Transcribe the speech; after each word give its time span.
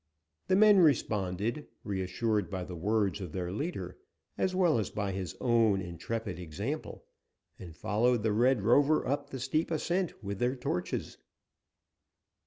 The 0.47 0.55
men 0.55 0.79
responded, 0.79 1.67
reassured 1.83 2.49
by 2.49 2.63
the 2.63 2.75
word 2.75 3.21
of 3.21 3.33
their 3.33 3.51
leader, 3.51 3.99
as 4.35 4.55
well 4.55 4.79
as 4.79 4.89
by 4.89 5.11
his 5.11 5.35
own 5.39 5.79
intrepid 5.79 6.39
example, 6.39 7.05
and 7.59 7.75
followed 7.75 8.23
the 8.23 8.33
Red 8.33 8.63
Rover 8.63 9.07
up 9.07 9.29
the 9.29 9.39
steep 9.39 9.69
ascent 9.69 10.23
with 10.23 10.39
their 10.39 10.55
torches. 10.55 11.19